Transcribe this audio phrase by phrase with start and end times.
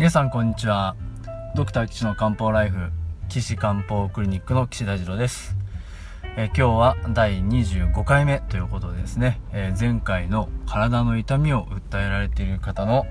[0.00, 0.96] 皆さんこんにちは。
[1.54, 2.90] ドクター岸の漢方ライフ
[3.28, 5.54] 岸漢方クリニックの岸大二郎です。
[6.38, 13.04] え今日は第25回目ということでですね、えー、前回の体の痛みを訴えられている方の、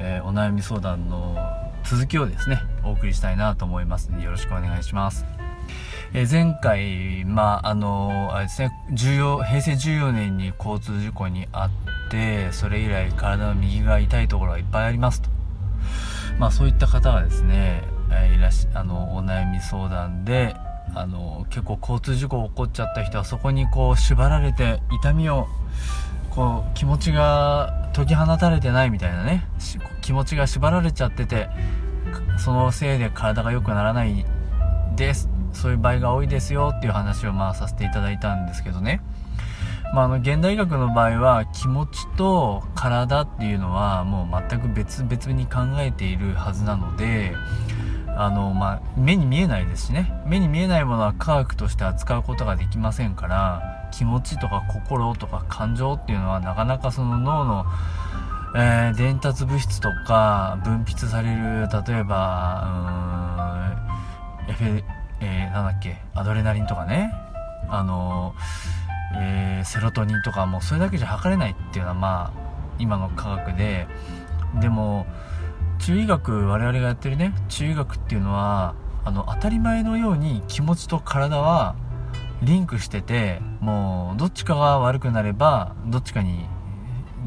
[0.00, 1.36] えー、お悩み相談の
[1.84, 5.24] 続きをですねお送りしたいなと思いますのでよろしくお願いします。
[6.12, 11.70] え、前回、まあ、あの、あれですね、重要、平成14年に交通事故にあっ
[12.10, 15.39] て、それ以来体の右が痛いところがいっぱいありますと。
[16.40, 20.56] まあそういった方がですね、えー、いらし、あの、お悩み相談で、
[20.94, 25.46] あの、結構交通事故起こっちゃった人はそこにこう縛られて痛みを、
[26.30, 29.46] こう気持ちが解き放たれてないみたいなね、
[30.00, 31.50] 気持ちが縛られちゃってて、
[32.38, 34.24] そのせいで体が良くならない
[34.96, 39.02] ですそういう場合が多いですよっていう話をまあさせていただいたんですけどね。
[39.92, 47.34] まあ、あの現代医学の場合は気持ちと体っていうのはもう全く別々に考えているはずなので
[48.16, 50.12] あの、まあ、目に見えないですしね。
[50.26, 57.64] 目に見えないものは科学として扱うことができませんから気持ちとか心とか感情っていうのはなかなかその脳の、
[58.56, 63.74] えー、伝達物質とか分泌される例えば
[64.46, 64.84] うーんエフェ
[65.22, 67.12] えー、なんだっけアドレナリンとかね。
[67.68, 68.34] あの
[69.14, 72.40] えー、セロトニンとかもうそれだけじゃ測れないっていうのはまあ
[72.78, 73.86] 今の科学で。
[74.60, 75.06] でも
[75.78, 81.76] 中医学我々がやってるね中医学っていうのはあの当たり前のように気持ちと体は
[82.42, 86.46] リンクしててもうどっちかが悪くなればどっちかに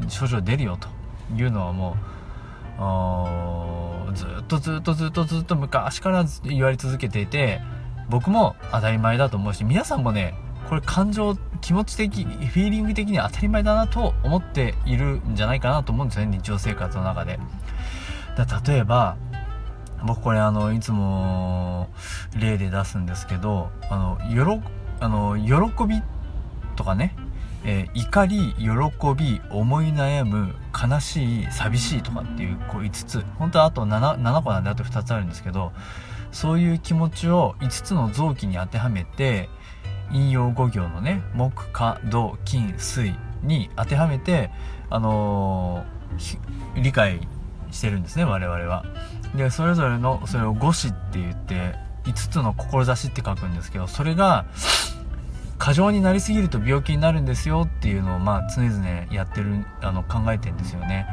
[0.08, 0.88] 症状出るよと
[1.34, 1.96] いうのはも
[4.10, 7.62] うずっとずっとずっとずっと昔から言われ続けていて
[8.08, 10.34] 僕も当たり前だと思うし、皆さんもね、
[10.68, 17.38] これ感情、気持ち的、フィーリング的に当たり前だなと思っているんじゃないかなと思うんですよね、日常生活の中で。
[18.36, 19.16] だ例えば、
[20.04, 21.88] 僕これあの、いつも
[22.36, 24.62] 例で出すんですけど、あの、よろ、
[25.00, 26.02] あの、喜び
[26.76, 27.14] とかね、
[27.64, 28.68] えー、怒り、喜
[29.16, 33.24] び、思い悩む、悲しい、寂しいとかっていう、こう5つ。
[33.38, 35.72] 本当はあと 7, 7個なんであと2つあるんですけど、
[36.30, 39.48] そういう気持ちを5つの臓器に当てはめて
[40.12, 44.50] 引用5行のね木火土金水に当てはめて、
[44.90, 47.26] あのー、理解
[47.70, 48.84] してるんですね我々は。
[49.34, 54.46] でそれぞれのそれを五子って言って5つの志って書くんですけどそれが
[55.58, 61.06] 過剰になりすぎると病気になるんですよっていうのをまあ常々やってるあの考えてんですよね。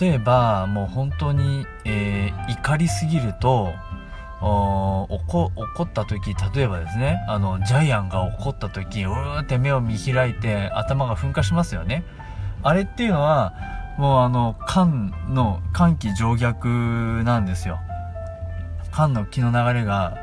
[0.00, 3.72] 例えばもう本当に、えー、怒りすぎると
[4.40, 5.50] 怒
[5.82, 12.04] った時例えばですねあのジャイアンが怒った時うーって目を見開いて頭が噴火しますよね。
[12.62, 13.54] あれっていうのは
[13.98, 17.78] もうあの肝の肝気静逆なんですよ。
[18.92, 20.18] 肝の気の流れが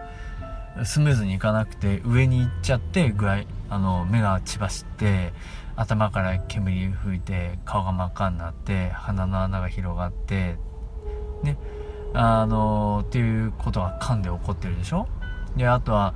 [0.83, 5.33] スムーズにいかなくて上に行っちゃって具合あの目が血走って
[5.75, 10.57] 頭から煙吹いて顔が真っ赤になって鼻の穴が広がって
[11.41, 11.57] ね。
[12.13, 15.07] あのっていうことが噛んで起こってるでしょ？
[15.57, 16.13] であとは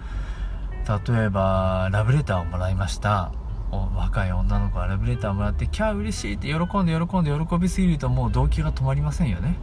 [1.08, 3.32] 例えばラブレターをもらいました。
[3.70, 9.56] 若い女の子がラブレターをもらってキャー嬉しいって喜んで喜んで喜びすぎるともう動機が止まりませんよね。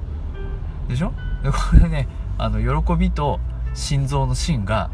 [0.88, 1.12] でしょ？
[1.42, 3.40] でこれねあの喜びと
[3.72, 4.90] 心臓の芯が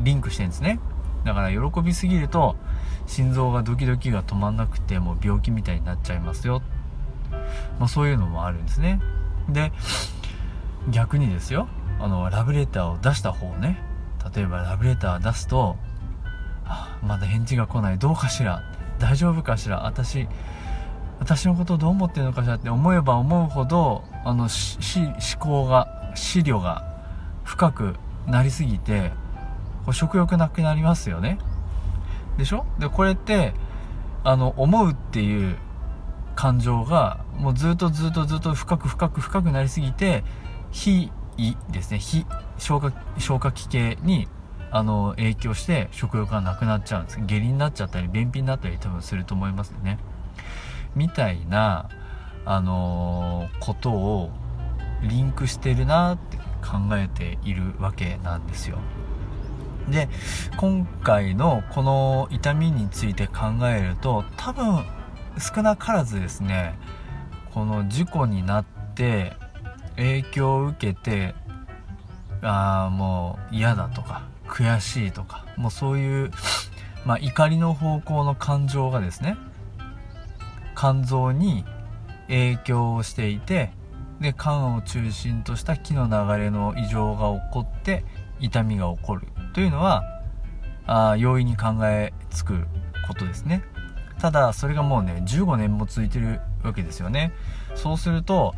[0.00, 0.78] リンクしてるんですね。
[1.24, 2.56] だから喜びすぎると
[3.06, 6.62] 心臓がドキドキが止まんなくてもう病気みたいになっちゃいますよ、
[7.78, 9.00] まあ、そういうのもあるんですね。
[9.48, 9.72] で
[10.90, 11.68] 逆にですよ。
[12.00, 13.82] あのラブレターを出した方ね。
[14.34, 15.76] 例えばラブレター出すと、
[16.64, 17.98] あ、まだ返事が来ない。
[17.98, 18.62] どうかしら。
[18.98, 19.84] 大丈夫かしら。
[19.84, 20.28] 私
[21.18, 22.54] 私のことどう思ってるのかしら。
[22.54, 24.50] って思えば思うほどあの思
[25.38, 26.84] 考が思慮が
[27.44, 27.94] 深く
[28.26, 29.12] なりすぎて
[29.84, 31.38] こう食欲なくなりますよね。
[32.36, 32.64] でしょ？
[32.78, 33.54] でこれって
[34.22, 35.56] あの思うっていう
[36.36, 40.22] 感情がもうずっとずっとずっと深く深く深くなりすぎて
[40.70, 41.98] 非胃ですね。
[41.98, 42.26] 非
[42.58, 44.28] 消化消化器系に
[44.70, 47.20] あの影響して食欲がなくなっちゃうんです。
[47.20, 49.98] 下痢になっちゃったり便秘になったり多分すると思いますね。
[50.94, 51.88] みたいな
[52.44, 54.30] あのー、ことを
[55.02, 58.78] リンクしてるなって考えているわけなんですよ。
[59.90, 60.08] で
[60.58, 64.84] 今回のこの痛みについて考えると多分
[65.38, 66.78] 少なからずですね
[67.54, 68.64] この事故になっ
[68.94, 69.32] て
[69.98, 71.34] 影響を受けて
[72.40, 76.30] ああもう嫌だとか悔しいとかもうそういう、
[77.04, 79.36] まあ、怒りの方向の感情がですね
[80.76, 81.64] 肝臓に
[82.28, 83.72] 影響をしていて
[84.20, 88.04] で肝を中心とした気の流れの異常が起こって
[88.40, 90.04] 痛みが起こるというのは
[90.86, 92.66] あ容易に考えつく
[93.06, 93.62] ことですね。
[94.18, 97.32] ただそれがもうね15年も続いてるわけですよね。
[97.74, 98.54] そうすると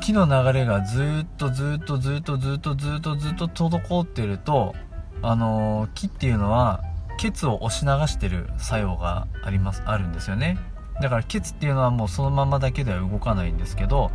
[0.00, 4.74] 木の流れがずっとずっとずっとずっとずっとずっと滞ってると
[5.22, 6.82] あのー、木っていうのは
[7.18, 10.58] ケツを押し流してる作用がありますあるんですよね。
[11.00, 14.10] だからケツっていうのはもうそのままだけでは動かないんですけど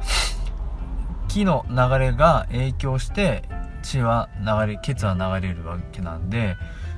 [1.27, 3.43] 木の流れが影響して
[3.83, 6.57] 血は流れケツは流れるわけなんで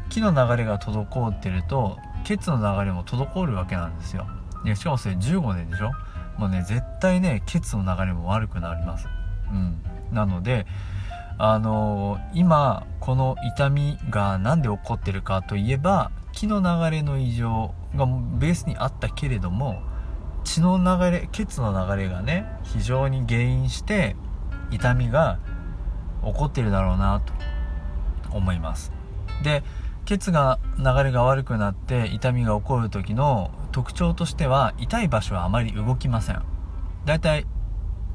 [0.10, 4.26] 木の流れが滞ってるとケツの流れも滞るわけなんですよ。
[4.64, 5.92] でしかもそれ15年でしょ？
[6.38, 9.08] もうね絶対ねケツの流れも悪くなります。
[9.52, 9.82] うん。
[10.12, 10.66] なので
[11.38, 19.82] あのー、今この痛みが何で起こってるかといえば気の流れの異常がベースにあったけれども
[20.44, 24.16] 血の流れケツの流れがね非常に原因して
[24.72, 25.40] 痛みが
[26.24, 27.34] 起こってるだろうなと
[28.36, 28.92] 思います。
[29.44, 29.64] で
[30.06, 36.42] ケツが流れが悪くなって痛みが起こる時の特徴としては痛い場所はあまり動きません。
[37.06, 37.46] だいたい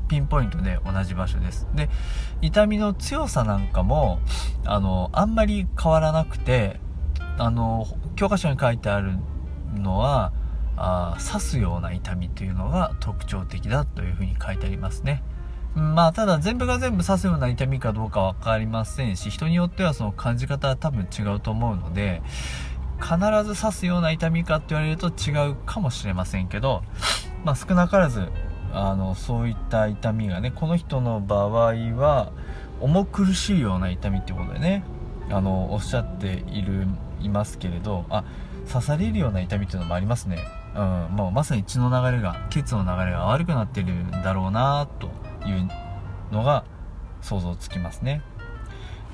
[0.08, 1.66] ピンポイントで同じ場所です。
[1.74, 1.88] で
[2.40, 4.20] 痛みの強さなんかも
[4.64, 6.80] あのあんまり変わらなくて
[7.38, 7.86] あの
[8.16, 9.12] 教科書に書いてある
[9.74, 10.32] のは
[10.76, 15.22] あ刺すような痛みというのが特徴的だというふうに書いてありますね。
[15.74, 22.22] まあただ全部が全部刺すような痛みかどうか分かりませんし人によってはその感じ方は多分違うと思うので
[23.00, 26.82] 必ず刺すような痛みかって言われると違うかもしれませんけど、
[27.44, 28.28] まあ、少なからず
[28.72, 32.32] あのそういった痛みがねこの人の場合は
[32.80, 34.84] 重苦しいような痛みってことでね
[35.30, 36.86] あのおっしゃっている
[37.20, 38.24] いますけれどあ
[38.70, 40.38] 刺されるような痛みっていうのもありますね、
[40.76, 40.78] う
[41.12, 45.10] ん、もうまさに血の流れが血の流れが悪くなってるんだろうなと
[45.48, 45.68] いう
[46.30, 46.64] のが
[47.20, 48.22] 想像つきますね。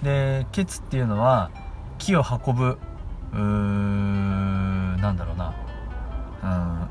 [0.03, 1.51] で血っていうのは
[1.99, 2.79] 木を運ぶ
[3.33, 5.55] うーなんだろうな。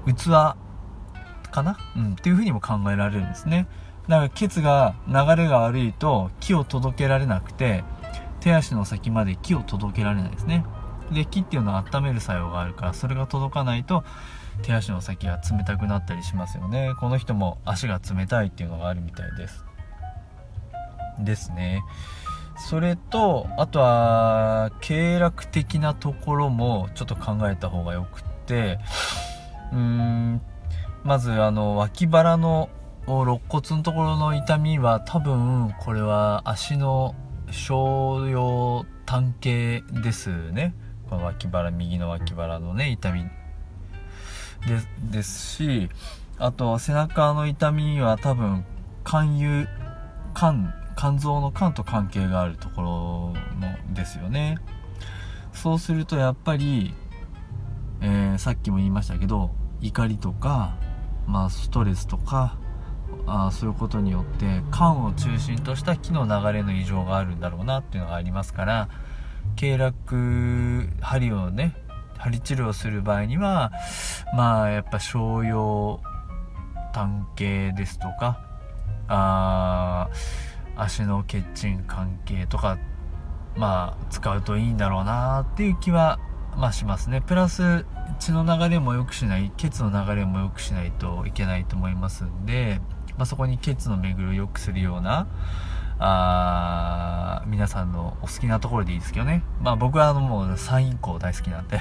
[0.05, 1.77] うん器かな？
[1.95, 3.67] うんっていうふうにも考えられるんですね。
[4.07, 7.83] だからケツが流れが悪いと木を届けられなくて
[8.39, 10.65] 手足の先まで木を届けられないですね。
[11.11, 14.03] で木っていうのは温める作用があるからそれが届かないと
[14.61, 16.93] 手足の先が冷たくなったりしますよね。
[16.99, 19.65] この人も足が冷たいっていうのがあるみたいです。
[21.19, 21.83] ですね。
[22.57, 28.79] それとあとは経絡的なところもちょっと考えた方がよくって
[29.71, 30.41] うーん
[31.03, 32.69] まずあの脇腹の
[33.07, 37.15] 肋骨のところの痛みは多分これは足の
[37.51, 40.73] 小腰単形ですね。
[41.09, 43.25] この脇腹右の脇腹のね痛み
[44.67, 44.79] で
[45.17, 45.89] ですし
[46.37, 48.65] あと背中の痛みは多分
[49.05, 49.67] 肝油
[50.35, 54.59] 肝肝臓の肝と関係があるところのですよね。
[55.53, 56.93] そうするとやっぱり、
[58.01, 59.51] えー、さっきも言いましたけど
[59.81, 60.75] 怒りとか、
[61.27, 62.57] まあ、ストレスとか
[63.27, 68.89] あそういうことによって肝を中心とした気の流れの異常があるんだろうなっていうのがありますから
[69.55, 71.75] 経絡針をね
[72.23, 73.71] 針治療する場合には
[74.33, 76.01] まあやっぱ商用
[76.93, 78.39] 単形ですとか
[79.07, 80.09] あ
[80.77, 82.77] 足の血沈関係とか
[83.57, 86.19] まあ使うといいんだろうなっていう気は
[86.55, 87.21] まあしますね。
[87.21, 87.85] プラス
[88.19, 92.79] 血の流れも良くしない血の流れも良くしないといけないと思いますんで、
[93.17, 95.27] まあ、そこに血の巡りを良くするような
[96.05, 99.41] あ皆さんのお好きなところでいいですけどね。
[99.61, 101.77] まあ僕はあのもうサインコ大好きなんで、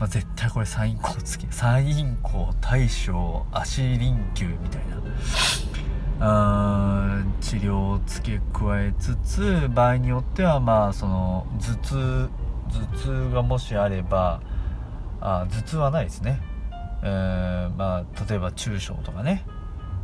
[0.00, 4.96] まあ絶対これサインコつき、サインコ大将足臨球みたいな。
[6.20, 12.28] あ治療を付け加えつつ場合によってはまあその頭痛
[12.92, 14.40] 頭痛がもしあれば
[15.20, 16.40] あ頭痛はないですね、
[17.02, 19.44] えー、まあ例えば中小とかね、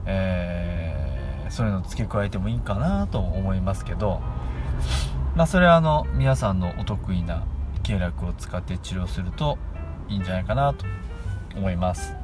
[0.04, 1.09] えー
[1.50, 4.20] そういうの付け加えてもいいかなと思いますけど、
[5.34, 7.44] まあ、それはあの皆さんのお得意な
[7.82, 9.58] 経絡を使って治療すると
[10.08, 10.86] いいんじゃないかなと
[11.56, 12.14] 思います。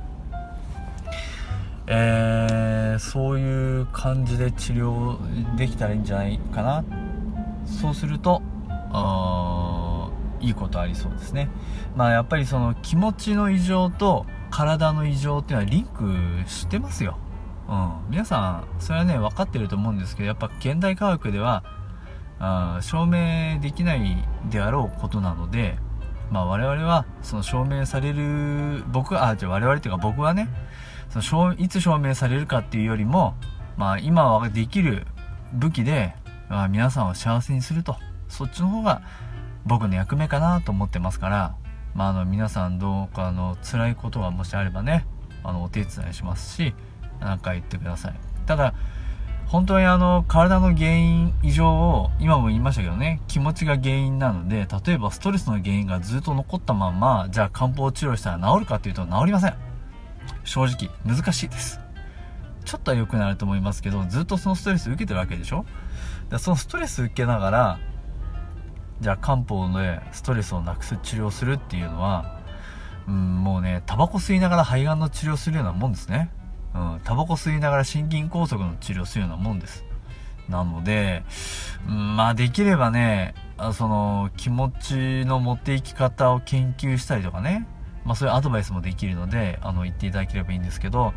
[1.88, 6.85] えー、そういう感じで治療できたらいいんじゃないかな。
[7.64, 8.42] そうすると
[8.92, 10.09] あ
[10.40, 11.49] いいことありそうですね。
[11.95, 17.18] まあやっぱりその気持ちの異常と体の異常っていうのはリンクしてますよ。
[17.68, 21.64] うん、皆さん、それはね、分かってると思うんですけど、やっぱ現代科学では、
[22.38, 24.16] あ証明できない
[24.50, 25.78] であろうことなので、
[26.30, 30.49] まあ我々は、その証明される、僕は、あ、じゃあ我々っていうか僕はね、
[31.08, 33.35] そのいつ証明されるかっていうよりも、
[33.76, 35.06] まあ今はできる
[35.52, 36.14] 武器で、
[36.49, 37.96] まあ、皆さんを幸せにすると。
[38.28, 39.02] そっちの方が
[39.64, 41.54] 僕の役目かなと思ってますから
[41.96, 45.06] まあ、あの皆さんどうかあの辛いことがもしあればね
[45.42, 46.75] あのお手伝いしますし
[47.20, 48.14] 何か言ってください。
[48.46, 48.75] ただ
[49.46, 59.54] 本当にあの体の原因異常を今も言いましたけどね気持ちが原因なので例えばストレスの原因がずっと残ったままじゃあ漢方治療したら治るかっていうと治りません。
[60.44, 61.80] 正直難しいです。
[62.64, 65.64] ちょっとは良くなると思いますけどずっとそのストレス受けてるわけでしょ？
[66.30, 67.78] でそのストレス受けながら
[69.00, 72.40] じゃあ漢方でストレスをなくす治療するっていうのは、
[73.06, 76.30] うん、もうね、タバコ吸いながら肺がんの治療するようなもんですね。
[76.76, 79.85] うん、タバコ吸いながら心筋梗塞の治療するようなもんです。
[80.49, 81.25] なので、
[81.88, 83.35] うん、まあできればね、
[83.73, 87.66] その気持ちの持っていき方を研究したりとかね、
[88.04, 91.14] まあそういうアドバイスもできるので、あの言っていただければいいんですけど、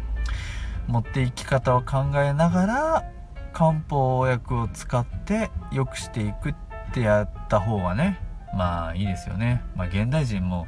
[0.88, 3.12] 持っていき方を考えながら、
[3.54, 6.56] 漢方薬を使って良くしていくっ
[6.94, 8.20] てやった方がね
[8.54, 10.68] まあいいですよねまあ現代人も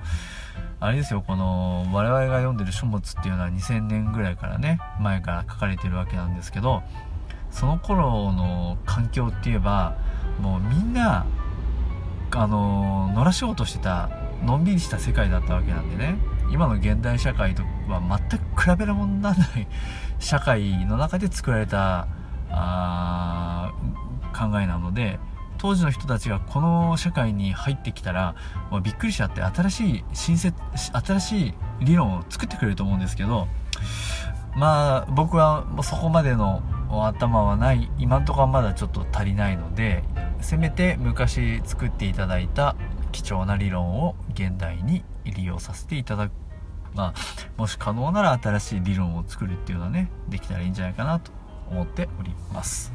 [0.79, 6.81] あれですよこの我々が読んでる書物っていうのは2000年ぐらいからね前から書かれてるわけなんですけど
[7.51, 9.96] その頃の環境って言えば
[10.39, 11.25] もうみんな
[12.34, 14.10] あの野良仕事してた
[14.43, 16.15] のんびりした世界だったわけなんでね。
[16.51, 19.67] 今の現代社会とは全く比べるものにならない
[20.20, 22.08] 社会の中で作られた
[22.50, 23.72] あ
[24.34, 25.17] 考えなので
[25.62, 28.34] 当時の人たちがこの社会に入ってきたら
[28.72, 33.48] もうびっくりしちゃって新しい新設新しい理論を作ってくれると思うんですけど
[34.56, 40.03] まあ僕はそこまでの頭はない今んとこはまだちょっと足りないので
[40.41, 42.75] せめて昔作っていただいた
[43.12, 46.32] 貴重な理論を現代に利用させていただく。
[46.94, 51.32] まあもし可能なら新しい理論を作るっていうのはねできたらいいんじゃないかなと
[51.70, 52.91] 思っております。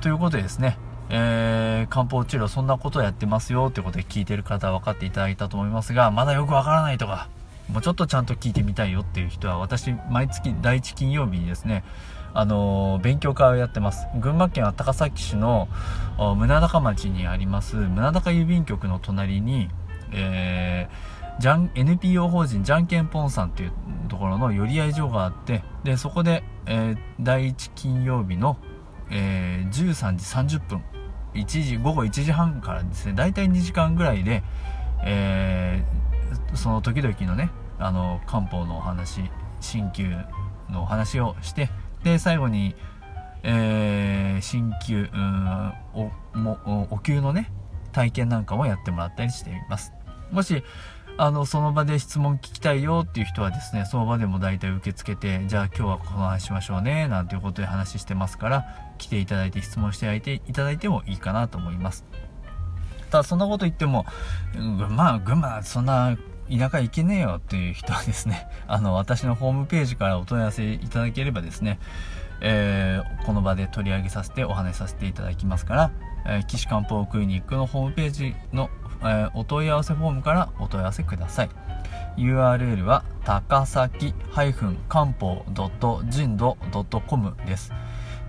[0.00, 0.78] ということでですね
[1.10, 7.28] えー、漢方治療そんなことをやってますよってことで聞いてる方は分かっていただいたと思いますが、まだよくわからないとか、
[7.72, 11.84] もうちょっとちゃんと聞いてみたいよっていう人は、私、毎月第1金曜日にですね、
[12.34, 14.06] あのー、勉強会をやってます。
[14.20, 15.68] 群馬県は高崎市の
[16.18, 19.70] 宗高町にあります、宗高郵便局の隣に、
[20.12, 23.72] えー、じゃん NPO 法人じゃんけんぽんさんっていう
[24.08, 28.58] ところの寄り合い所があって、で、そこで、えー、第1金曜日の、
[29.10, 30.82] えー、13時30分
[31.38, 34.42] 1時午後1時半からですね大体2時間ぐらいで、
[35.04, 39.30] えー、その時々のねあの漢方のお話
[39.60, 40.10] 鍼灸
[40.70, 41.70] のお話をして
[42.04, 42.74] で最後に、
[43.42, 45.08] えー、鍼灸
[45.94, 47.50] おもお灸のね
[47.92, 49.92] 体験なんかもやってもらったりしています。
[50.30, 50.62] もし
[51.20, 58.66] あの、その場で質問聞きたいよっていう人はですね、その場でも大体受け付けて、じゃあ今日はこの話しましょうね、なんていうことで話してますから、
[58.98, 60.14] 来ていただいて質問して
[60.46, 62.04] いただいてもいいかなと思います。
[63.10, 64.06] ただそんなこと言っても、
[64.54, 66.16] 群馬、群馬、そんな
[66.48, 71.80] 田舎行けねえよっていう人はですね、 あの、私のホームページからお問い合わせいただければですね、
[72.40, 75.90] えー、この場で取り上げさせてお話しさせていただきますから、
[76.26, 78.70] えー、岸漢方クリニックのホームページの
[79.00, 81.50] えー、お問い合わせフォームからお問い合わせください
[82.16, 84.14] URL は高崎
[84.88, 85.44] 漢方
[86.08, 86.56] 人度
[87.06, 87.72] .com です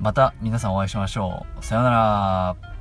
[0.00, 1.64] また皆さんお会いしましょう。
[1.64, 2.75] さようなら。